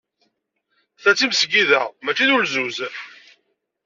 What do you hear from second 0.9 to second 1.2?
Ta d